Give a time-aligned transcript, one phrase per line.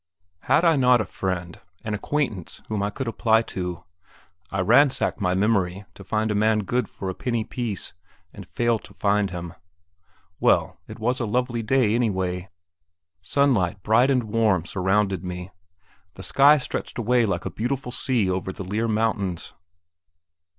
[0.45, 3.83] Had I not a friend an acquaintance whom I could apply to?
[4.49, 7.93] I ransack my memory to find a man good for a penny piece,
[8.33, 9.53] and fail to find him.
[10.39, 12.49] Well, it was a lovely day, anyway!
[13.21, 15.51] Sunlight bright and warm surrounded me.
[16.15, 19.53] The sky stretched away like a beautiful sea over the Lier mountains.